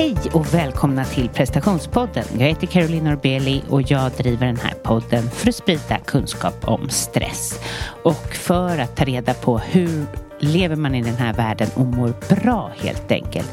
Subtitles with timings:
[0.00, 2.24] Hej och välkomna till prestationspodden.
[2.38, 6.88] Jag heter Caroline Norbeli och jag driver den här podden för att sprida kunskap om
[6.88, 7.60] stress
[8.02, 10.06] och för att ta reda på hur
[10.38, 13.52] lever man i den här världen och mår bra helt enkelt.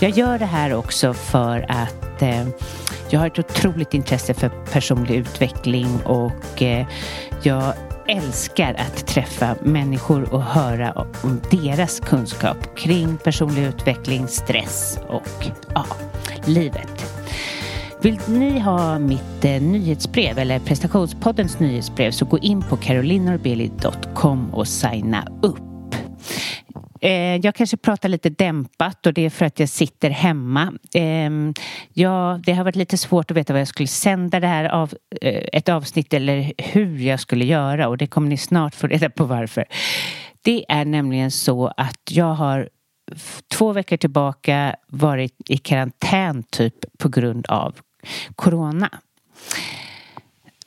[0.00, 2.48] Jag gör det här också för att eh,
[3.10, 6.86] jag har ett otroligt intresse för personlig utveckling och eh,
[7.42, 7.74] jag
[8.08, 15.86] älskar att träffa människor och höra om deras kunskap kring personlig utveckling, stress och ja,
[16.44, 17.14] livet.
[18.02, 24.68] Vill ni ha mitt eh, nyhetsbrev eller prestationspoddens nyhetsbrev så gå in på carolinorbeli.com och
[24.68, 25.94] signa upp.
[27.00, 30.72] Eh, jag kanske pratar lite dämpat och det är för att jag sitter hemma.
[30.94, 31.30] Eh,
[31.92, 34.94] ja, det har varit lite svårt att veta vad jag skulle sända det här av,
[35.20, 39.10] eh, ett avsnitt eller hur jag skulle göra och det kommer ni snart få reda
[39.10, 39.64] på varför.
[40.42, 42.68] Det är nämligen så att jag har
[43.52, 47.76] två veckor tillbaka varit i karantän typ på grund av
[48.36, 48.90] corona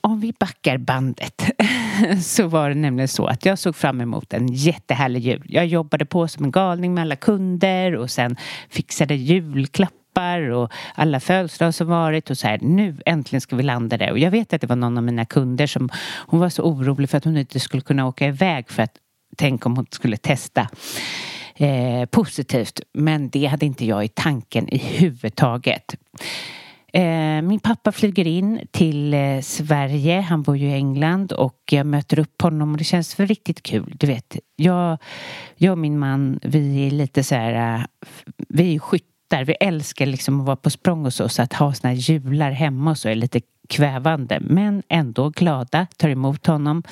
[0.02, 1.44] om vi backar bandet
[2.22, 5.46] så var det nämligen så att jag såg fram emot en jättehärlig jul.
[5.50, 8.36] Jag jobbade på som en galning med alla kunder och sen
[8.70, 13.98] fixade julklappar och alla födelsedagar som varit och så här nu äntligen ska vi landa
[13.98, 14.12] där.
[14.12, 15.90] Och jag vet att det var någon av mina kunder som
[16.28, 18.94] hon var så orolig för att hon inte skulle kunna åka iväg för att
[19.38, 20.68] tänk om hon skulle testa
[21.56, 22.82] eh, positivt.
[22.94, 25.88] Men det hade inte jag i tanken i huvudtaget.
[25.88, 25.96] taget.
[26.94, 31.86] Eh, min pappa flyger in till eh, Sverige, han bor ju i England och jag
[31.86, 33.94] möter upp honom och det känns för riktigt kul.
[34.00, 34.98] Du vet, jag,
[35.56, 37.86] jag och min man, vi är lite så här, eh,
[38.50, 41.74] vi är skyttar, vi älskar liksom att vara på språng och så, så att ha
[41.74, 46.84] såna här jular hemma och så är lite kvävande men ändå glada, tar emot honom,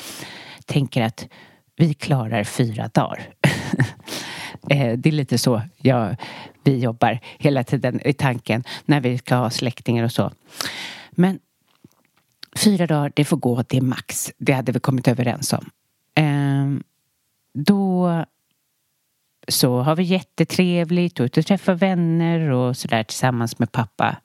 [0.65, 1.27] tänker att
[1.75, 3.29] vi klarar fyra dagar.
[4.69, 6.15] Eh, det är lite så jag
[6.63, 10.31] vi jobbar hela tiden i tanken när vi ska ha släktingar och så.
[11.11, 11.39] Men
[12.55, 14.31] fyra dagar, det får gå, det är max.
[14.37, 15.69] Det hade vi kommit överens om.
[16.15, 16.81] Eh,
[17.53, 18.25] då
[19.47, 24.15] så har vi jättetrevligt och ute och träffar vänner och sådär tillsammans med pappa.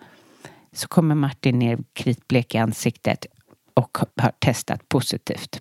[0.73, 3.27] Så kommer Martin ner kritblek i ansiktet
[3.75, 5.61] och har testat positivt.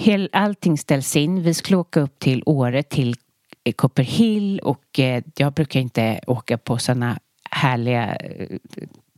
[0.00, 1.42] Hel, allting ställs in.
[1.42, 3.14] Vi skulle åka upp till Åre, till
[3.64, 7.18] eh, Copperhill och eh, jag brukar inte åka på sådana
[7.50, 8.56] härliga eh,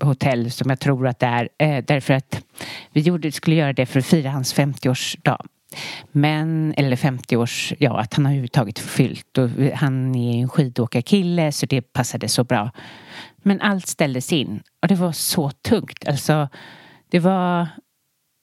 [0.03, 1.49] hotell som jag tror att det är.
[1.59, 2.45] Eh, därför att
[2.93, 5.47] vi gjorde, skulle göra det för att fira hans 50-årsdag.
[6.13, 11.53] Men, eller 50 års, ja att han har överhuvudtaget fyllt och han är en skidåkarkille
[11.53, 12.71] så det passade så bra.
[13.37, 16.09] Men allt ställdes in och det var så tungt.
[16.09, 16.49] Alltså,
[17.11, 17.69] det var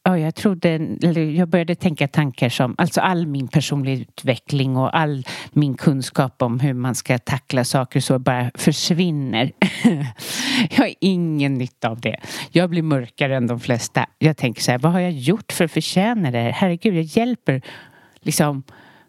[0.07, 0.69] ja, jag trodde,
[1.03, 6.41] eller jag började tänka tankar som, alltså all min personliga utveckling och all min kunskap
[6.41, 9.51] om hur man ska tackla saker så bara försvinner.
[10.69, 12.17] jag har ingen nytta av det.
[12.51, 14.05] Jag blir mörkare än de flesta.
[14.19, 16.51] Jag tänker så här, vad har jag gjort för att förtjäna det här?
[16.51, 17.61] Herregud, jag hjälper
[18.21, 18.63] liksom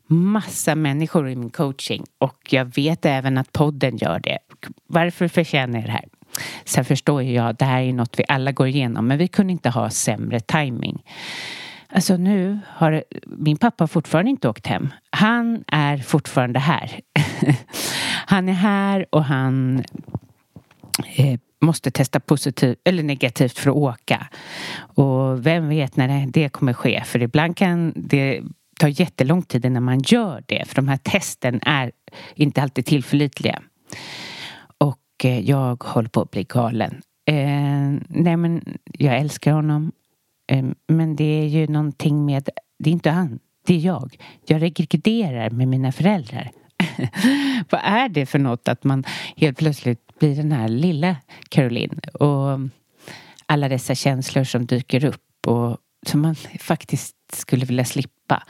[0.07, 4.39] massa människor i min coaching och jag vet även att podden gör det.
[4.87, 6.18] Varför förtjänar jag det här?
[6.65, 9.53] Sen förstår ju jag, det här är något vi alla går igenom, men vi kunde
[9.53, 11.03] inte ha sämre timing.
[11.93, 14.89] Alltså nu har min pappa fortfarande inte åkt hem.
[15.11, 17.01] Han är fortfarande här.
[18.27, 19.85] han är här och han
[21.17, 24.29] eh, måste testa positivt eller negativt för att åka.
[24.79, 28.43] Och vem vet när det kommer ske, för ibland kan det
[28.79, 31.93] ta jättelång tid innan man gör det, för de här testen är
[32.35, 33.63] inte alltid tillförlitliga.
[35.19, 37.03] Och eh, jag håller på att bli galen.
[37.27, 39.93] Eh, nej men jag älskar honom.
[40.47, 42.49] Eh, men det är ju någonting med,
[42.79, 44.17] det är inte han, det är jag.
[44.47, 46.51] Jag regrederar med mina föräldrar.
[47.71, 49.05] Vad är det för något att man
[49.37, 51.17] helt plötsligt blir den här lilla
[51.49, 52.61] Caroline och
[53.47, 55.77] alla dessa känslor som dyker upp och
[56.07, 58.43] som man faktiskt skulle vilja slippa.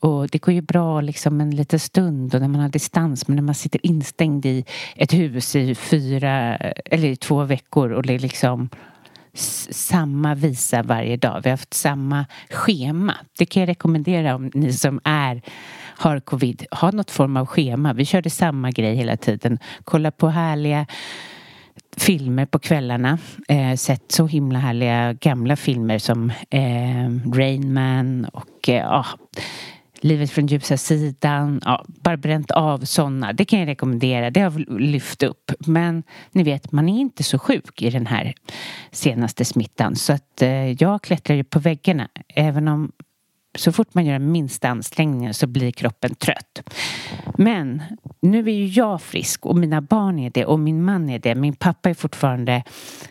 [0.00, 3.36] Och det går ju bra liksom en liten stund och när man har distans men
[3.36, 4.64] när man sitter instängd i
[4.96, 8.68] ett hus i fyra eller i två veckor och det är liksom
[9.70, 11.40] samma visa varje dag.
[11.44, 13.14] Vi har haft samma schema.
[13.38, 15.42] Det kan jag rekommendera om ni som är
[15.98, 16.66] har covid.
[16.70, 17.92] Ha något form av schema.
[17.92, 19.58] Vi körde samma grej hela tiden.
[19.84, 20.86] Kolla på härliga
[21.96, 23.18] filmer på kvällarna.
[23.48, 29.06] Eh, sett så himla härliga gamla filmer som eh, Rain Man och eh, ah,
[30.00, 33.32] Livet från ljusa sidan, ja, bara bränt av sådana.
[33.32, 34.30] Det kan jag rekommendera.
[34.30, 35.52] Det har lyft upp.
[35.58, 36.02] Men
[36.32, 38.34] ni vet, man är inte så sjuk i den här
[38.90, 39.96] senaste smittan.
[39.96, 42.08] Så att eh, jag klättrar ju på väggarna.
[42.28, 42.92] Även om
[43.58, 46.70] så fort man gör den minsta ansträngningen så blir kroppen trött.
[47.38, 47.82] Men
[48.20, 51.34] nu är ju jag frisk och mina barn är det och min man är det.
[51.34, 52.62] Min pappa är fortfarande,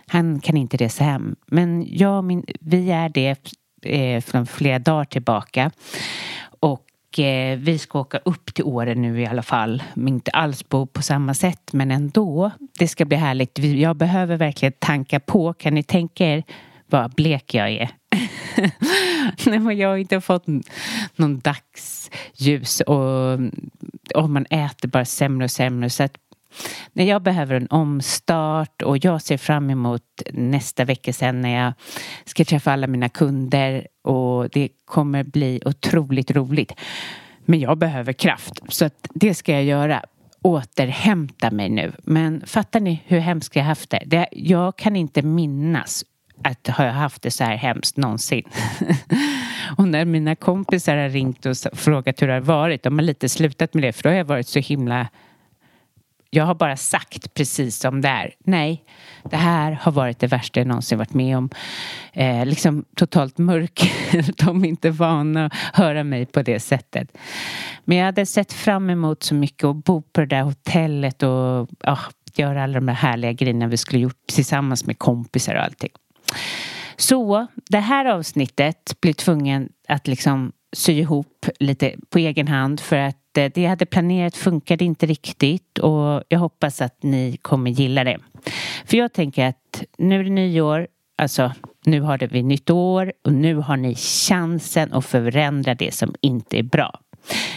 [0.07, 1.35] han kan inte resa hem.
[1.45, 3.35] Men jag och min, vi är det
[3.83, 5.71] eh, från flera dagar tillbaka.
[7.07, 9.83] Och eh, vi ska åka upp till Åre nu i alla fall.
[9.95, 12.51] Inte alls bo på samma sätt men ändå.
[12.79, 13.59] Det ska bli härligt.
[13.59, 15.53] Jag behöver verkligen tanka på.
[15.53, 16.43] Kan ni tänka er
[16.85, 17.89] vad blek jag är?
[19.45, 20.45] Nej, men jag har inte fått
[21.15, 23.39] någon dagsljus och,
[24.15, 25.89] och man äter bara sämre och sämre.
[25.89, 26.17] Så att
[26.93, 31.73] när jag behöver en omstart och jag ser fram emot nästa vecka sen när jag
[32.25, 36.71] ska träffa alla mina kunder och det kommer bli otroligt roligt.
[37.45, 40.03] Men jag behöver kraft så att det ska jag göra.
[40.41, 41.91] Återhämta mig nu.
[42.03, 44.03] Men fattar ni hur hemskt jag haft det?
[44.05, 46.03] det jag kan inte minnas
[46.43, 48.43] att har jag haft det så här hemskt någonsin.
[49.77, 53.29] och när mina kompisar har ringt och frågat hur det har varit, de har lite
[53.29, 55.07] slutat med det för då har jag varit så himla
[56.29, 58.33] jag har bara sagt precis som det är.
[58.43, 58.83] Nej,
[59.23, 61.49] det här har varit det värsta jag någonsin varit med om.
[62.13, 63.91] Eh, liksom totalt mörk.
[64.37, 67.17] De är inte vana att höra mig på det sättet.
[67.85, 71.69] Men jag hade sett fram emot så mycket att bo på det där hotellet och
[71.83, 71.97] Ja
[72.39, 75.91] göra alla de där härliga grejerna vi skulle gjort tillsammans med kompisar och allting.
[76.95, 82.95] Så det här avsnittet blir tvungen att liksom sy ihop lite på egen hand för
[82.95, 88.03] att det jag hade planerat funkade inte riktigt och jag hoppas att ni kommer gilla
[88.03, 88.17] det.
[88.85, 91.51] För jag tänker att nu är det nyår, alltså
[91.85, 96.15] nu har det vi nytt år och nu har ni chansen att förändra det som
[96.21, 96.99] inte är bra.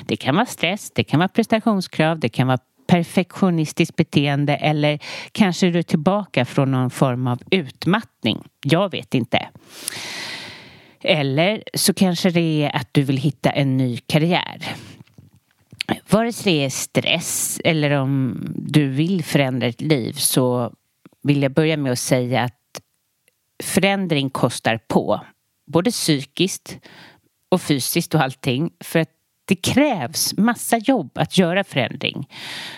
[0.06, 4.99] Det kan vara stress, det kan vara prestationskrav, det kan vara perfektionistiskt beteende eller
[5.32, 8.38] kanske är du tillbaka från någon form av utmattning.
[8.64, 9.49] Jag vet inte.
[11.00, 14.75] Eller så kanske det är att du vill hitta en ny karriär.
[16.11, 20.73] Vare sig det är stress eller om du vill förändra ditt liv så
[21.23, 22.81] vill jag börja med att säga att
[23.62, 25.21] förändring kostar på.
[25.67, 26.79] Både psykiskt
[27.49, 28.71] och fysiskt och allting.
[28.81, 29.11] För att
[29.45, 32.29] det krävs massa jobb att göra förändring.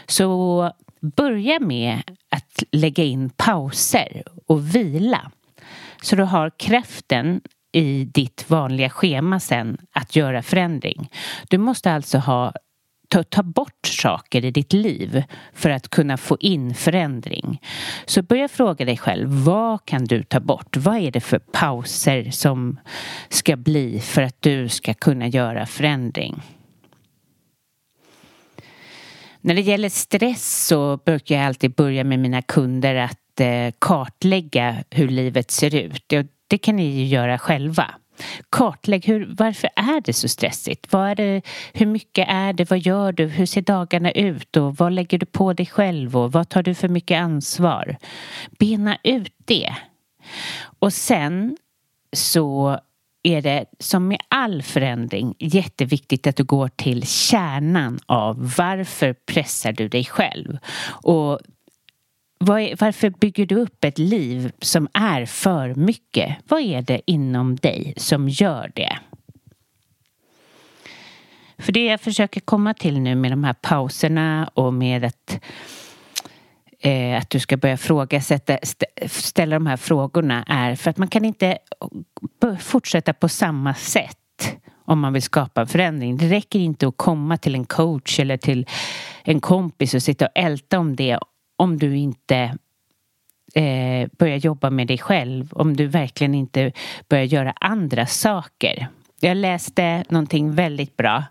[0.07, 5.31] Så börja med att lägga in pauser och vila.
[6.03, 7.41] Så du har kraften
[7.73, 11.11] i ditt vanliga schema sen att göra förändring.
[11.49, 12.53] Du måste alltså ha
[13.13, 17.61] ta, ta bort saker i ditt liv för att kunna få in förändring.
[18.07, 20.77] Så börja fråga dig själv, vad kan du ta bort?
[20.77, 22.81] Vad är det för pauser som
[23.29, 26.43] ska bli för att du ska kunna göra förändring?
[29.41, 34.77] När det gäller stress så brukar jag alltid börja med mina kunder att eh, kartlägga
[34.91, 36.13] hur livet ser ut.
[36.47, 37.95] Det kan ni ju göra själva
[38.51, 40.93] kartlägg hur, varför är det så stressigt?
[40.93, 42.71] Vad är det, hur mycket är det?
[42.71, 43.27] Vad gör du?
[43.27, 44.57] Hur ser dagarna ut?
[44.57, 46.17] Och vad lägger du på dig själv?
[46.17, 47.97] Och vad tar du för mycket ansvar?
[48.59, 49.77] Bena ut det.
[50.79, 51.57] Och sen
[52.13, 52.79] så
[53.23, 59.73] är det som med all förändring jätteviktigt att du går till kärnan av varför pressar
[59.73, 60.59] du dig själv?
[60.87, 61.41] Och
[62.45, 66.37] varför bygger du upp ett liv som är för mycket?
[66.49, 68.99] Vad är det inom dig som gör det?
[71.59, 75.41] För det jag försöker komma till nu med de här pauserna och med att
[76.81, 78.59] eh, att du ska börja frågasätta,
[79.07, 81.59] ställa de här frågorna är för att man kan inte
[82.61, 84.19] fortsätta på samma sätt
[84.85, 86.17] om man vill skapa en förändring.
[86.17, 88.67] Det räcker inte att komma till en coach eller till
[89.23, 91.19] en kompis och sitta och älta om det
[91.63, 92.59] om du inte
[93.55, 95.53] eh, börjar jobba med dig själv.
[95.53, 96.73] Om du verkligen inte
[97.09, 98.89] börjar göra andra saker.
[99.21, 101.25] Jag läste någonting väldigt bra.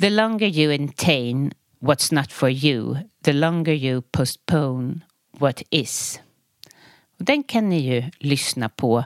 [0.00, 5.00] The longer you entertain what's not for you, the longer you postpone
[5.38, 6.20] what is.
[7.18, 9.04] Och den kan ni ju lyssna på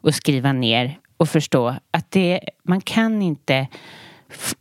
[0.00, 3.68] och skriva ner och förstå att det, man kan inte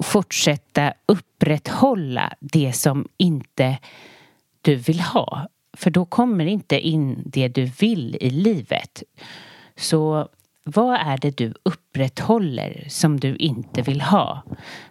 [0.04, 3.78] fortsätta upprätthålla det som inte
[4.64, 5.48] du vill ha.
[5.78, 9.04] För då kommer inte in det du vill i livet.
[9.76, 10.30] Så
[10.64, 14.44] vad är det du upprätthåller som du inte vill ha?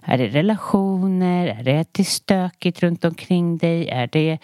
[0.03, 1.47] Är det relationer?
[1.47, 3.89] Är det att det är stökigt runt omkring dig?
[3.89, 4.39] Är, det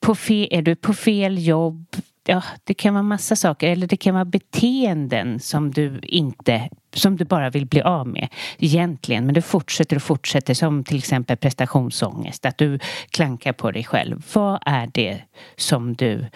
[0.00, 1.86] på fe, är du på fel jobb?
[2.26, 3.68] Ja, det kan vara massa saker.
[3.68, 8.28] Eller det kan vara beteenden som du inte som du bara vill bli av med
[8.58, 9.26] egentligen.
[9.26, 12.46] Men du fortsätter och fortsätter som till exempel prestationsångest.
[12.46, 12.78] Att du
[13.10, 14.26] klankar på dig själv.
[14.34, 15.20] Vad är det
[15.56, 16.26] som du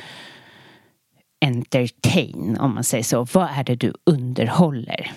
[1.40, 3.26] entertain, om man säger så.
[3.32, 5.12] Vad är det du underhåller?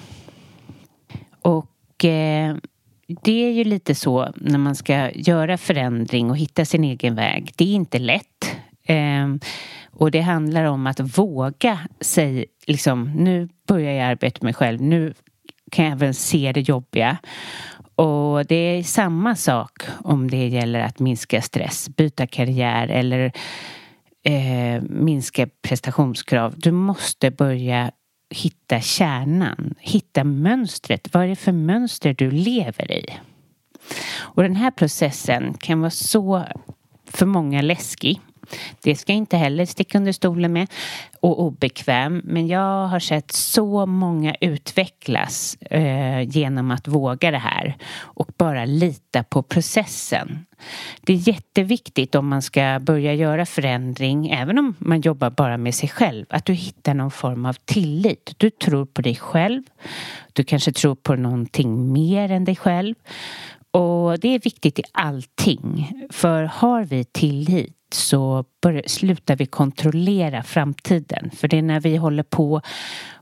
[1.42, 2.56] Och eh,
[3.22, 7.52] det är ju lite så när man ska göra förändring och hitta sin egen väg.
[7.56, 8.58] Det är inte lätt.
[8.84, 9.28] Eh,
[9.94, 14.82] och det handlar om att våga säga, liksom, nu börjar jag arbeta med mig själv.
[14.82, 15.14] Nu
[15.72, 17.18] kan jag även se det jobbiga.
[17.96, 23.32] Och det är samma sak om det gäller att minska stress, byta karriär eller
[24.24, 26.54] eh, minska prestationskrav.
[26.58, 27.92] Du måste börja
[28.30, 31.14] hitta kärnan, hitta mönstret.
[31.14, 33.06] Vad är det för mönster du lever i?
[34.14, 36.44] Och den här processen kan vara så
[37.06, 38.20] för många läskig.
[38.82, 40.68] Det ska jag inte heller sticka under stolen med.
[41.20, 42.22] Och obekväm.
[42.24, 47.78] Men jag har sett så många utvecklas eh, genom att våga det här.
[48.00, 50.46] Och bara lita på processen.
[51.02, 55.76] Det är jätteviktigt om man ska börja göra förändring, även om man jobbar bara med
[55.76, 58.34] sig själv, att du hittar någon form av tillit.
[58.38, 59.64] Du tror på dig själv.
[60.34, 62.96] Du kanske tror på någonting mer än dig själv.
[63.72, 65.92] Och det är viktigt i allting.
[66.10, 71.32] För har vi tillit så bör, slutar vi kontrollera framtiden.
[71.32, 72.62] För det är när vi håller på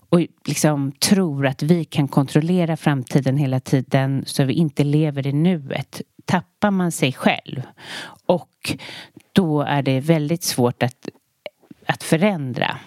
[0.09, 5.33] och liksom tror att vi kan kontrollera framtiden hela tiden så vi inte lever i
[5.33, 7.61] nuet tappar man sig själv.
[8.25, 8.77] Och
[9.31, 11.09] då är det väldigt svårt att,
[11.85, 12.77] att förändra.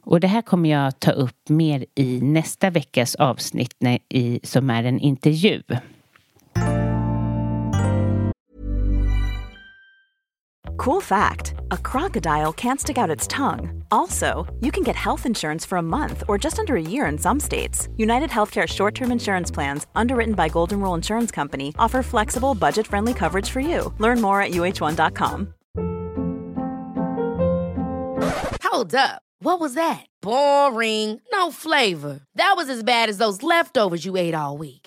[0.00, 4.70] Och det här kommer jag ta upp mer i nästa veckas avsnitt när, i, som
[4.70, 5.62] är en intervju.
[10.76, 13.82] Cool fact a crocodile can't stick out its tongue.
[13.90, 17.18] Also, you can get health insurance for a month or just under a year in
[17.18, 17.88] some states.
[17.96, 22.86] United Healthcare short term insurance plans, underwritten by Golden Rule Insurance Company, offer flexible, budget
[22.86, 23.92] friendly coverage for you.
[23.98, 25.54] Learn more at uh1.com.
[28.62, 29.22] Hold up.
[29.40, 30.04] What was that?
[30.20, 31.20] Boring.
[31.32, 32.20] No flavor.
[32.34, 34.85] That was as bad as those leftovers you ate all week.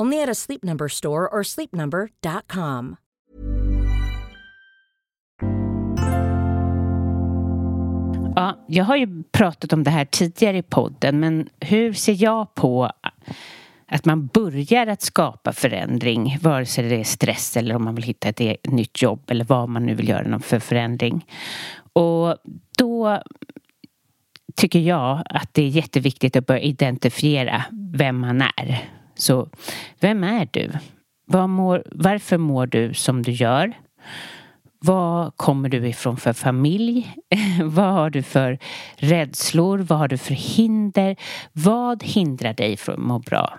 [0.00, 2.96] Only at a Sleep Number store or sleepnumber.com.
[8.36, 12.54] Ja, jag har ju pratat om det här tidigare i podden, men hur ser jag
[12.54, 12.90] på
[13.88, 18.04] att man börjar att skapa förändring, vare sig det är stress eller om man vill
[18.04, 21.26] hitta ett e- nytt jobb eller vad man nu vill göra för förändring.
[21.92, 22.36] Och
[22.78, 23.22] då
[24.56, 28.90] tycker jag att det är jätteviktigt att börja identifiera vem man är.
[29.16, 29.48] Så
[30.00, 30.70] vem är du?
[31.46, 33.72] Mår, varför mår du som du gör?
[34.78, 37.14] Vad kommer du ifrån för familj?
[37.62, 38.58] vad har du för
[38.96, 39.78] rädslor?
[39.78, 41.16] Vad har du för hinder?
[41.52, 43.58] Vad hindrar dig från att må bra?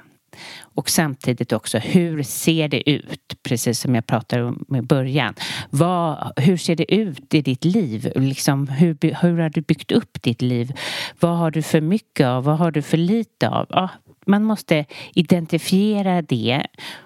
[0.62, 3.44] Och samtidigt också, hur ser det ut?
[3.44, 5.34] Precis som jag pratade om i början.
[5.70, 8.12] Vad, hur ser det ut i ditt liv?
[8.16, 10.74] Liksom, hur, hur har du byggt upp ditt liv?
[11.20, 12.44] Vad har du för mycket av?
[12.44, 13.66] Vad har du för lite av?
[13.70, 13.90] Ja,
[14.28, 16.64] man måste identifiera det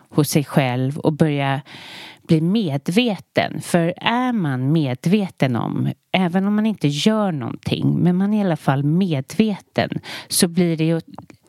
[0.10, 1.62] hos sig själv och börja
[2.28, 3.62] bli medveten.
[3.62, 8.46] För är man medveten om, även om man inte gör någonting, men man är i
[8.46, 9.90] alla fall medveten
[10.28, 11.02] så blir det ju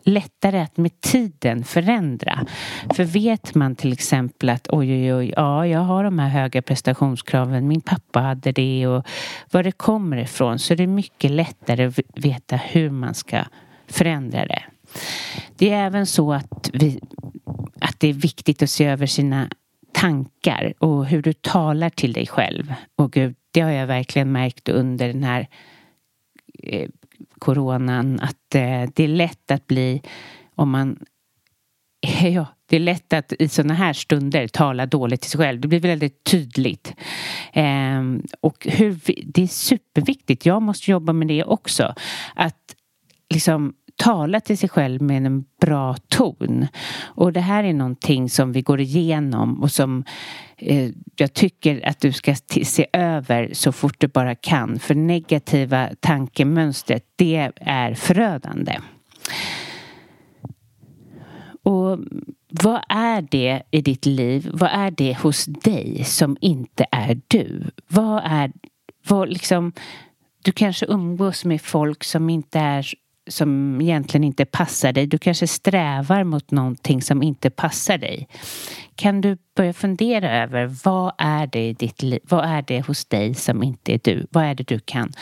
[0.04, 2.46] lättare att med tiden förändra.
[2.94, 6.62] För vet man till exempel att oj, oj, oj, ja, jag har de här höga
[6.62, 9.06] prestationskraven, min pappa hade det och
[9.50, 13.44] var det kommer ifrån så är det mycket lättare att veta hur man ska
[13.86, 14.62] förändra det.
[15.56, 17.00] Det är även så att, vi,
[17.80, 19.48] att det är viktigt att se över sina
[19.92, 22.74] tankar och hur du talar till dig själv.
[22.96, 25.48] Och gud, det har jag verkligen märkt under den här
[26.62, 26.88] eh,
[27.38, 30.02] coronan att eh, det är lätt att bli
[30.54, 30.98] om man
[32.22, 35.60] Ja, det är lätt att i sådana här stunder tala dåligt till sig själv.
[35.60, 36.94] Det blir väldigt tydligt.
[37.52, 38.02] Eh,
[38.40, 40.46] och hur, det är superviktigt.
[40.46, 41.94] Jag måste jobba med det också.
[42.34, 42.74] Att
[43.34, 46.66] liksom tala till sig själv med en bra ton.
[47.00, 50.04] Och det här är någonting som vi går igenom och som
[50.56, 54.78] eh, jag tycker att du ska se över så fort du bara kan.
[54.78, 58.78] För negativa tankemönstret, det är förödande.
[61.62, 61.98] Och
[62.48, 67.70] vad är det i ditt liv, vad är det hos dig som inte är du?
[67.88, 68.52] Vad är,
[69.08, 69.72] vad liksom,
[70.44, 72.86] du kanske umgås med folk som inte är
[73.30, 75.06] som egentligen inte passar dig.
[75.06, 78.28] Du kanske strävar mot någonting som inte passar dig.
[78.94, 82.20] Kan du börja fundera över vad är det i ditt liv?
[82.24, 84.26] Vad är det hos dig som inte är du?
[84.30, 85.12] Vad är det du kan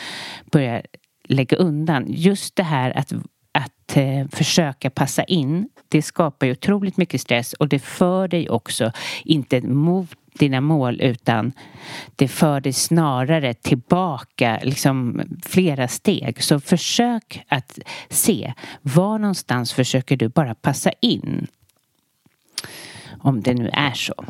[0.51, 0.81] börja
[1.27, 2.05] lägga undan?
[2.07, 3.13] Just det här att,
[3.51, 8.49] att eh, försöka passa in det skapar ju otroligt mycket stress och det för dig
[8.49, 8.91] också
[9.23, 11.53] inte mot dina mål utan
[12.15, 16.43] det för dig snarare tillbaka liksom flera steg.
[16.43, 21.47] Så försök att se var någonstans försöker du bara passa in.
[23.19, 24.25] Om det nu är så.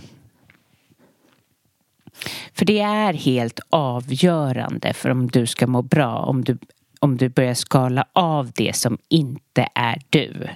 [2.54, 6.58] För det är helt avgörande för om du ska må bra om du,
[7.00, 10.48] om du börjar skala av det som inte är du.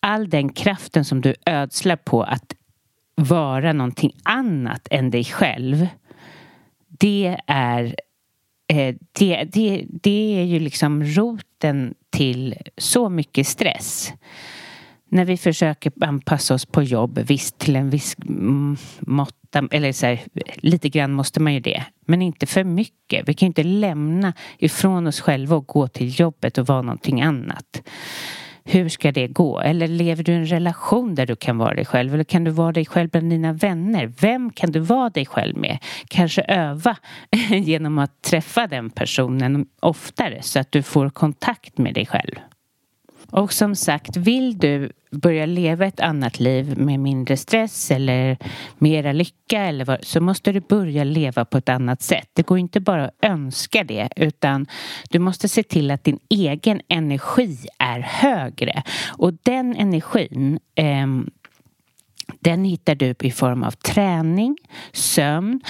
[0.00, 2.54] All den kraften som du ödslar på att
[3.14, 5.86] vara någonting annat än dig själv.
[6.88, 7.96] Det är
[8.68, 14.12] eh, det, det, det är ju liksom roten till så mycket stress.
[15.08, 18.16] När vi försöker anpassa oss på jobb, visst till en viss
[19.00, 20.20] måtta, eller så här,
[20.56, 21.84] lite grann måste man ju det.
[22.06, 23.28] Men inte för mycket.
[23.28, 27.22] Vi kan ju inte lämna ifrån oss själva och gå till jobbet och vara någonting
[27.22, 27.82] annat.
[28.66, 29.60] Hur ska det gå?
[29.60, 32.14] Eller lever du i en relation där du kan vara dig själv?
[32.14, 34.12] Eller kan du vara dig själv bland dina vänner?
[34.20, 35.78] Vem kan du vara dig själv med?
[36.08, 36.96] Kanske öva
[37.50, 42.34] genom att träffa den personen oftare så att du får kontakt med dig själv.
[43.34, 48.38] Och som sagt, vill du börja leva ett annat liv med mindre stress eller
[48.78, 52.28] mera lycka eller vad, så måste du börja leva på ett annat sätt.
[52.32, 54.66] Det går inte bara att önska det utan
[55.10, 58.82] du måste se till att din egen energi är högre.
[59.08, 61.06] Och den energin eh,
[62.40, 64.56] den hittar du i form av träning,
[64.92, 65.60] sömn,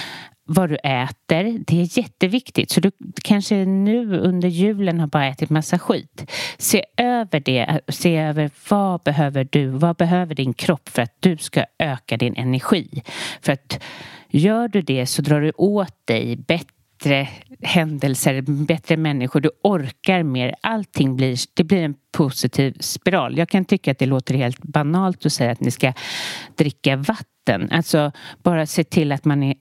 [0.45, 1.63] vad du äter.
[1.67, 2.71] Det är jätteviktigt.
[2.71, 2.91] Så du
[3.23, 6.31] kanske nu under julen har bara ätit massa skit.
[6.57, 7.79] Se över det.
[7.87, 9.67] Se över vad behöver du?
[9.67, 13.03] Vad behöver din kropp för att du ska öka din energi?
[13.41, 13.83] För att
[14.29, 16.74] gör du det så drar du åt dig bättre
[17.05, 17.27] bättre
[17.61, 20.55] händelser, bättre människor, du orkar mer.
[20.61, 23.37] Allting blir, det blir en positiv spiral.
[23.37, 25.93] Jag kan tycka att det låter helt banalt att säga att ni ska
[26.55, 27.71] dricka vatten.
[27.71, 28.11] Alltså
[28.43, 29.55] bara se till att man är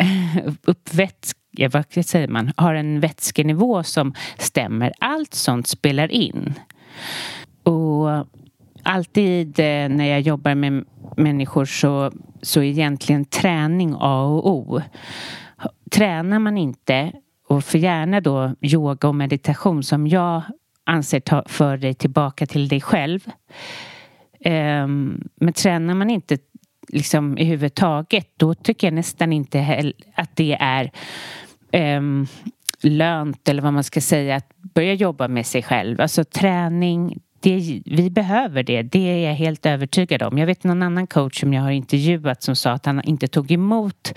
[0.62, 1.36] uppvätsk
[1.72, 4.92] vad säger man, har en vätskenivå som stämmer.
[5.00, 6.54] Allt sånt spelar in.
[7.62, 8.26] Och
[8.82, 10.84] alltid eh, när jag jobbar med
[11.16, 14.80] människor så, så är egentligen träning A och O.
[15.90, 17.12] Tränar man inte
[17.48, 20.42] och för gärna då yoga och meditation som jag
[20.84, 23.20] anser ta, för dig tillbaka till dig själv.
[24.44, 26.38] Um, men tränar man inte
[26.88, 30.90] liksom i huvud taget då tycker jag nästan inte att det är
[31.96, 32.26] um,
[32.82, 36.00] lönt eller vad man ska säga att börja jobba med sig själv.
[36.00, 38.82] Alltså träning, det, vi behöver det.
[38.82, 40.38] Det är jag helt övertygad om.
[40.38, 43.50] Jag vet någon annan coach som jag har intervjuat som sa att han inte tog
[43.50, 44.12] emot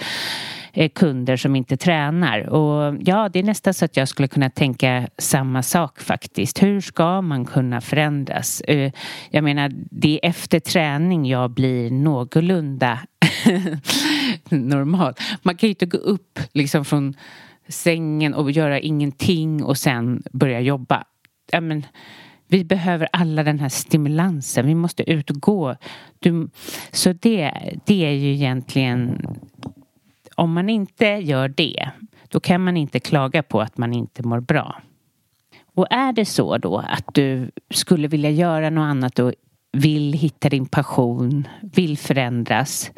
[0.78, 2.50] Eh, kunder som inte tränar.
[2.50, 6.64] Och ja, det är nästan så att jag skulle kunna tänka samma sak faktiskt.
[6.64, 8.62] Hur ska man kunna förändras?
[8.62, 8.92] Eh,
[9.30, 13.00] jag menar, det är efter träning jag blir någorlunda
[14.50, 15.14] normal.
[15.42, 17.14] Man kan ju inte gå upp liksom från
[17.68, 21.04] sängen och göra ingenting och sen börja jobba.
[21.52, 21.86] Ja, men,
[22.48, 24.68] vi behöver alla den här stimulansen.
[24.68, 25.76] Vi måste ut och gå.
[26.20, 26.50] Du,
[26.92, 27.52] så det,
[27.86, 29.28] det är ju egentligen...
[30.38, 31.90] Om man inte gör det,
[32.28, 34.82] då kan man inte klaga på att man inte mår bra.
[35.76, 39.34] Och är det så då att du skulle vilja göra något annat och
[39.72, 42.92] vill hitta din passion, vill förändras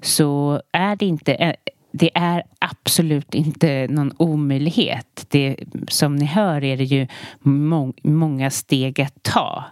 [0.00, 1.54] så är det inte eh,
[1.92, 5.26] det är absolut inte någon omöjlighet.
[5.28, 5.56] Det,
[5.88, 7.06] som ni hör är det ju
[7.40, 9.64] må många steg att ta.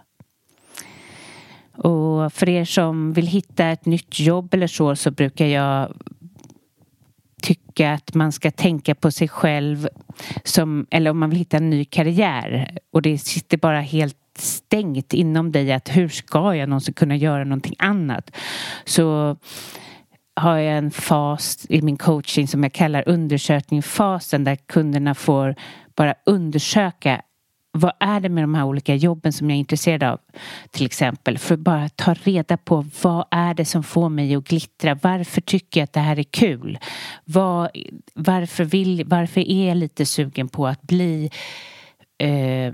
[1.77, 5.93] Och för er som vill hitta ett nytt jobb eller så så brukar jag
[7.43, 9.87] tycka att man ska tänka på sig själv
[10.43, 15.13] som, eller om man vill hitta en ny karriär och det sitter bara helt stängt
[15.13, 18.31] inom dig att hur ska jag någonsin kunna göra någonting annat?
[18.85, 19.37] Så
[20.35, 25.55] har jag en fas i min coaching som jag kallar undersökningsfasen där kunderna får
[25.95, 27.21] bara undersöka
[27.77, 30.19] vad är det med de här olika jobben som jag är intresserad av?
[30.71, 34.43] Till exempel för att bara ta reda på vad är det som får mig att
[34.43, 34.95] glittra?
[35.01, 36.79] Varför tycker jag att det här är kul?
[37.25, 37.69] Vad,
[38.13, 41.29] varför, vill, varför är jag lite sugen på att bli
[42.17, 42.73] eh,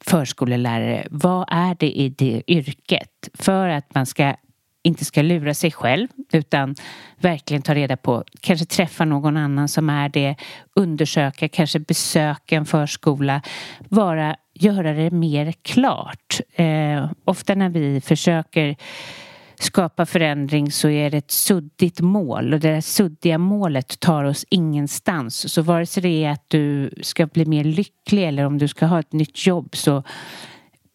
[0.00, 1.06] förskolelärare?
[1.10, 3.28] Vad är det i det yrket?
[3.34, 4.34] För att man ska
[4.84, 6.74] inte ska lura sig själv utan
[7.18, 10.36] verkligen ta reda på, kanske träffa någon annan som är det,
[10.74, 13.42] undersöka, kanske besöka en förskola,
[13.88, 16.40] vara, göra det mer klart.
[16.54, 18.76] Eh, ofta när vi försöker
[19.60, 24.44] skapa förändring så är det ett suddigt mål och det där suddiga målet tar oss
[24.50, 25.52] ingenstans.
[25.52, 28.86] Så vare sig det är att du ska bli mer lycklig eller om du ska
[28.86, 30.02] ha ett nytt jobb så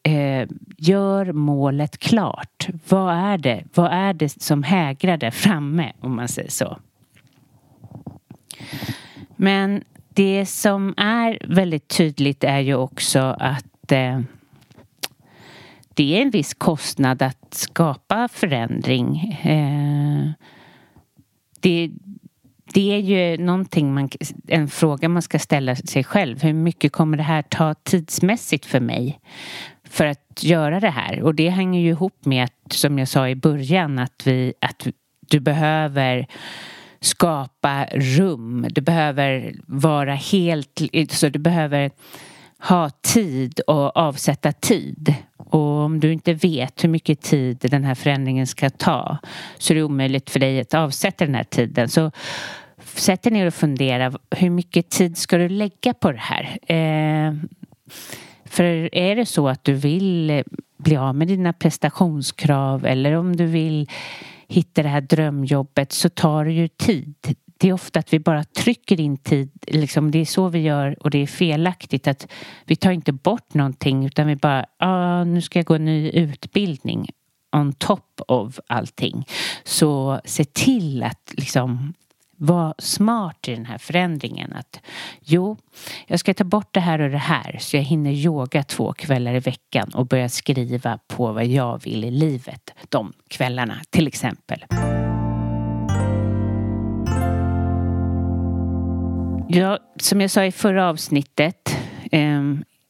[0.03, 2.67] eh, gör målet klart.
[2.89, 3.63] Vad är det?
[3.73, 6.77] Vad är det som hägrar där framme om man säger så?
[9.35, 14.19] Men det som är väldigt tydligt är ju också att eh,
[15.93, 19.17] det är en viss kostnad att skapa förändring.
[19.43, 20.31] Eh,
[21.59, 21.91] det,
[22.73, 24.09] det är ju någonting man,
[24.47, 26.41] en fråga man ska ställa sig själv.
[26.41, 29.19] Hur mycket kommer det här ta tidsmässigt för mig?
[29.89, 31.21] För att göra det här.
[31.21, 34.88] Och det hänger ju ihop med att, som jag sa i början, att, vi, att
[35.30, 36.28] du behöver
[36.99, 38.67] skapa rum.
[38.69, 40.82] Du behöver vara helt...
[41.10, 41.91] Så du behöver
[42.60, 45.13] ha tid och avsätta tid.
[45.38, 49.17] Och om du inte vet hur mycket tid den här förändringen ska ta
[49.58, 51.89] så är det omöjligt för dig att avsätta den här tiden.
[51.89, 52.12] Så
[52.84, 54.13] sätt dig ner och fundera.
[54.36, 56.58] Hur mycket tid ska du lägga på det här?
[56.67, 57.34] Eh,
[58.49, 60.43] för är det så att du vill eh,
[60.77, 63.89] bli av med dina prestationskrav eller om du vill
[64.47, 67.15] hitta det här drömjobbet så tar det ju tid.
[67.57, 71.03] Det är ofta att vi bara trycker in tid, liksom det är så vi gör
[71.03, 72.27] och det är felaktigt att
[72.65, 76.09] vi tar inte bort någonting utan vi bara, ah, nu ska jag gå en ny
[76.09, 77.09] utbildning
[77.55, 79.27] on top of allting.
[79.63, 81.93] Så se till att liksom
[82.41, 84.54] var smart i den här förändringen.
[84.54, 84.80] Att
[85.21, 85.58] jo,
[86.08, 89.34] jag ska ta bort det här och det här så jag hinner yoga två kvällar
[89.34, 94.65] i veckan och börja skriva på vad jag vill i livet de kvällarna till exempel.
[99.47, 101.78] Ja, som jag sa i förra avsnittet
[102.12, 102.41] eh,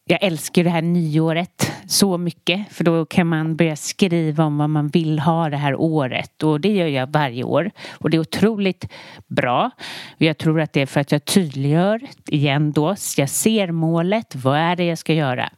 [0.05, 4.69] jag älskar det här nyåret så mycket för då kan man börja skriva om vad
[4.69, 8.21] man vill ha det här året och det gör jag varje år och det är
[8.21, 8.87] otroligt
[9.27, 9.71] bra.
[10.17, 14.57] Jag tror att det är för att jag tydliggör igen då, jag ser målet, vad
[14.57, 15.49] är det jag ska göra?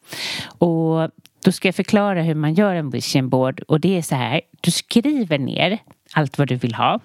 [0.46, 1.10] Och
[1.44, 4.42] då ska jag förklara hur man gör en vision board och det är så här,
[4.62, 5.80] du skriver ner
[6.14, 7.00] allt vad du vill ha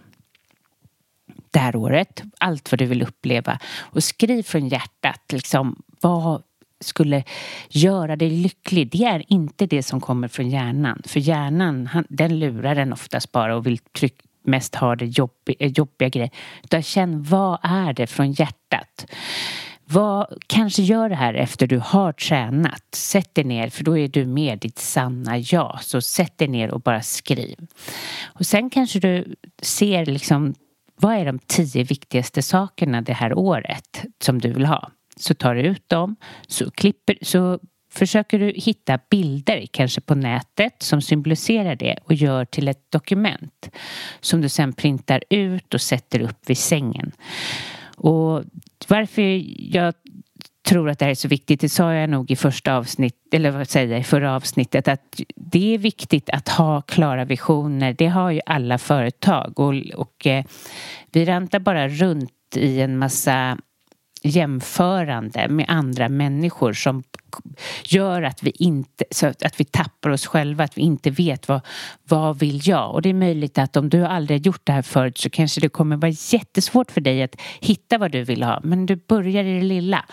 [1.50, 6.42] det här året, allt vad du vill uppleva och skriv från hjärtat liksom vad
[6.80, 7.24] skulle
[7.68, 11.02] göra dig lycklig, det är inte det som kommer från hjärnan.
[11.06, 15.10] För hjärnan, han, den lurar den oftast bara och vill tryck, mest ha det eh,
[15.10, 16.30] jobbiga, jobbiga grejer.
[16.64, 19.06] Utan känn, vad är det från hjärtat?
[19.88, 22.94] Vad, kanske gör det här efter du har tränat.
[22.94, 25.78] Sätt dig ner, för då är du med ditt sanna jag.
[25.82, 27.66] Så sätt dig ner och bara skriv.
[28.26, 30.54] Och sen kanske du ser liksom,
[30.96, 34.90] vad är de tio viktigaste sakerna det här året som du vill ha?
[35.20, 37.58] Så tar du ut dem, så klipper, så
[37.90, 43.70] försöker du hitta bilder, kanske på nätet, som symboliserar det och gör till ett dokument
[44.20, 47.12] som du sen printar ut och sätter upp vid sängen.
[47.96, 48.42] Och
[48.88, 49.42] varför
[49.74, 49.94] jag
[50.66, 53.50] tror att det här är så viktigt, det sa jag nog i första avsnitt, eller
[53.50, 57.94] vad säger jag, i förra avsnittet, att det är viktigt att ha klara visioner.
[57.98, 60.44] Det har ju alla företag och, och eh,
[61.12, 63.58] vi rantar bara runt i en massa
[64.28, 67.02] jämförande med andra människor som
[67.84, 71.60] gör att vi inte, så att vi tappar oss själva, att vi inte vet vad,
[72.08, 72.94] vad vill jag?
[72.94, 75.60] Och det är möjligt att om du aldrig har gjort det här förut så kanske
[75.60, 78.60] det kommer vara jättesvårt för dig att hitta vad du vill ha.
[78.62, 80.04] Men du börjar i det lilla.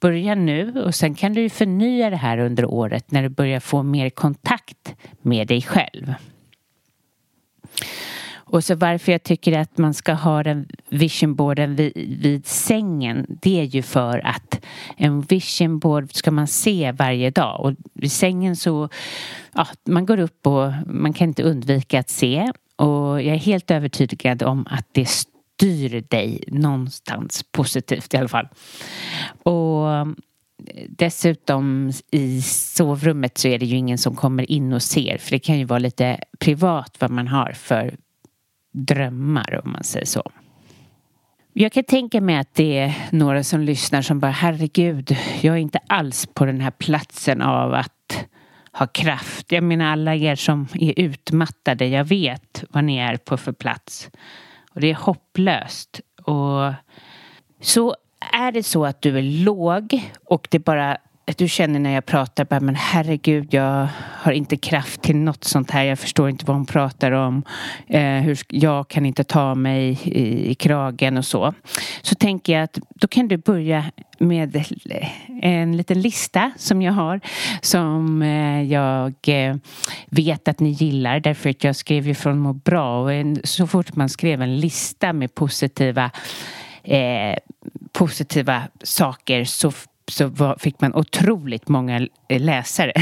[0.00, 3.82] Börja nu och sen kan du förnya det här under året när du börjar få
[3.82, 6.14] mer kontakt med dig själv.
[8.54, 13.60] Och så varför jag tycker att man ska ha den visionboarden vid, vid sängen det
[13.60, 14.60] är ju för att
[14.96, 18.88] en visionboard ska man se varje dag och vid sängen så
[19.54, 23.70] ja, man går upp och man kan inte undvika att se och jag är helt
[23.70, 28.48] övertygad om att det styr dig någonstans positivt i alla fall.
[29.42, 30.14] Och
[30.88, 35.38] Dessutom i sovrummet så är det ju ingen som kommer in och ser för det
[35.38, 37.94] kan ju vara lite privat vad man har för
[38.74, 40.30] drömmar om man säger så.
[41.52, 45.58] Jag kan tänka mig att det är några som lyssnar som bara herregud, jag är
[45.58, 48.26] inte alls på den här platsen av att
[48.72, 49.52] ha kraft.
[49.52, 54.10] Jag menar alla er som är utmattade, jag vet vad ni är på för plats.
[54.70, 56.00] Och det är hopplöst.
[56.22, 56.72] Och
[57.60, 57.94] så
[58.32, 62.44] är det så att du är låg och det bara du känner när jag pratar
[62.44, 65.84] bara, men herregud, jag har inte kraft till något sånt här.
[65.84, 67.42] Jag förstår inte vad hon pratar om.
[67.86, 71.54] Eh, hur, jag kan inte ta mig i, i, kragen och så.
[72.02, 73.84] Så tänker jag att då kan du börja
[74.18, 74.64] med eh,
[75.42, 77.20] en liten lista som jag har
[77.60, 79.56] som eh, jag eh,
[80.06, 83.66] vet att ni gillar därför att jag skrev ju från må bra och en, så
[83.66, 86.10] fort man skrev en lista med positiva
[86.82, 87.38] eh,
[87.92, 89.72] positiva saker så
[90.10, 92.92] så var, fick man otroligt många eh, läsare.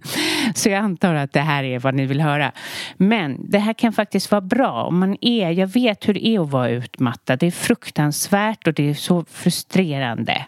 [0.54, 2.52] så jag antar att det här är vad ni vill höra.
[2.96, 6.40] Men det här kan faktiskt vara bra om man är, jag vet hur det är
[6.40, 7.38] att vara utmattad.
[7.38, 10.46] Det är fruktansvärt och det är så frustrerande.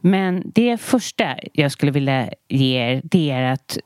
[0.00, 3.78] Men det första jag skulle vilja ge er, det är att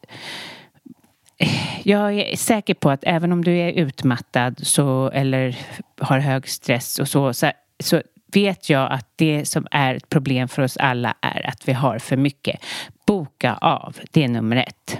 [1.39, 1.49] eh,
[1.83, 5.59] jag är säker på att även om du är utmattad så, eller
[6.01, 8.03] har hög stress och så, så, så
[8.37, 11.99] vet jag att det som är ett problem för oss alla är att vi har
[11.99, 12.61] för mycket.
[13.07, 14.99] Boka av, det är nummer ett.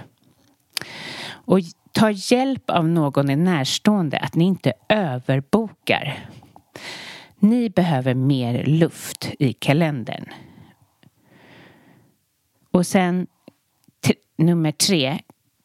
[1.29, 1.59] Och
[1.91, 6.29] ta hjälp av någon i närstående, att ni inte överbokar.
[7.39, 10.25] Ni behöver mer luft i kalendern.
[12.71, 13.27] Och sen
[14.37, 15.19] nummer tre,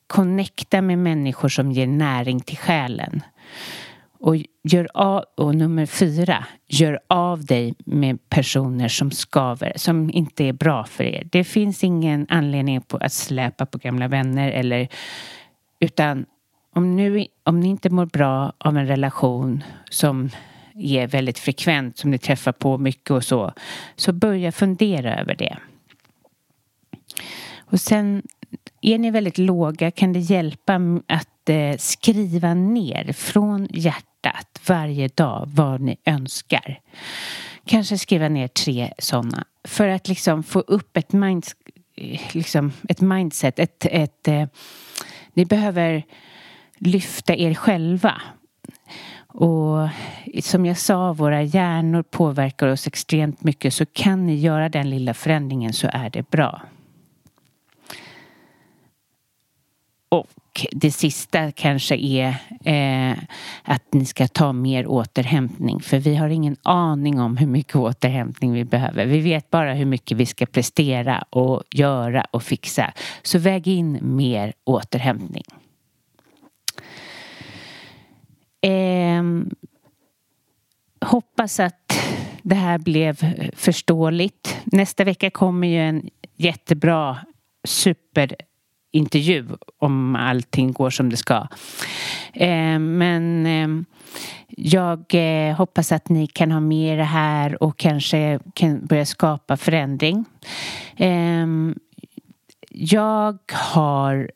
[0.07, 3.23] connecta med människor som ger näring till själen.
[4.23, 10.45] Och, gör av, och nummer fyra, gör av dig med personer som skaver, som inte
[10.45, 11.29] är bra för er.
[11.33, 14.89] Det finns ingen anledning på att släpa på gamla vänner eller
[15.81, 16.27] utan
[16.75, 20.31] om, nu, om ni inte mår bra av en relation som
[20.75, 23.53] är väldigt frekvent, som ni träffar på mycket och så,
[23.97, 25.59] så börja fundera över det.
[27.59, 28.23] Och sen
[28.81, 35.09] är ni väldigt låga kan det hjälpa att eh, skriva ner från hjärtat hjärtat varje
[35.09, 36.81] dag vad ni önskar.
[37.65, 39.45] Kanske skriva ner tre sådana.
[39.65, 41.47] För att liksom få upp ett, mind,
[42.33, 43.59] liksom ett mindset.
[43.59, 44.47] Ett, ett, eh,
[45.35, 46.03] ni behöver
[46.79, 48.23] lyfta er själva.
[49.27, 49.89] Och
[50.43, 53.75] som jag sa, våra hjärnor påverkar oss extremt mycket.
[53.75, 56.63] Så kan ni göra den lilla förändringen så är det bra.
[60.12, 62.29] Och det sista kanske är
[62.64, 63.18] eh,
[63.62, 65.81] att ni ska ta mer återhämtning.
[65.81, 69.07] För vi har ingen aning om hur mycket återhämtning vi behöver.
[69.07, 72.92] Vi vet bara hur mycket vi ska prestera och göra och fixa.
[73.22, 75.44] Så väg in mer återhämtning.
[78.61, 79.22] Eh,
[81.01, 81.92] hoppas att
[82.42, 83.16] det här blev
[83.57, 84.57] förståeligt.
[84.64, 87.18] Nästa vecka kommer ju en jättebra
[87.64, 88.37] super
[88.93, 91.49] intervju om allting går som det ska.
[92.33, 93.85] Eh, men eh,
[94.49, 99.57] jag eh, hoppas att ni kan ha med det här och kanske kan börja skapa
[99.57, 100.25] förändring.
[100.97, 101.75] Ehm,
[102.71, 104.31] jag har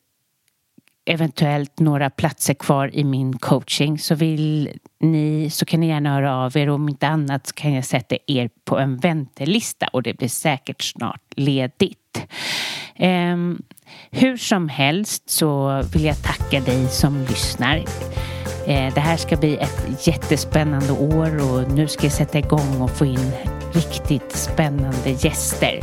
[1.07, 6.37] eventuellt några platser kvar i min coaching så vill ni så kan ni gärna höra
[6.37, 6.69] av er.
[6.69, 10.83] Om inte annat så kan jag sätta er på en väntelista och det blir säkert
[10.83, 12.27] snart ledigt.
[12.97, 13.37] Eh,
[14.11, 17.77] hur som helst så vill jag tacka dig som lyssnar.
[18.67, 22.91] Eh, det här ska bli ett jättespännande år och nu ska jag sätta igång och
[22.91, 23.33] få in
[23.73, 25.81] riktigt spännande gäster.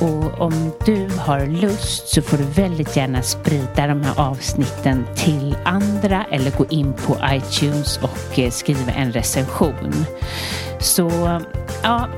[0.00, 5.56] Och om du har lust så får du väldigt gärna sprida de här avsnitten till
[5.64, 10.04] andra eller gå in på iTunes och eh, skriva en recension.
[10.78, 11.40] Så
[11.82, 12.08] ja,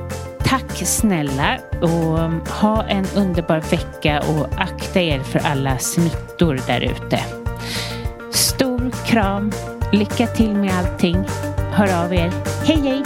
[0.45, 7.19] tack snälla och ha en underbar vecka och akta er för alla smittor där ute.
[8.31, 9.51] Stor kram,
[9.91, 11.23] lycka till med allting.
[11.71, 12.31] Hör av er.
[12.65, 13.03] Hej hej!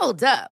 [0.00, 0.59] Hold up.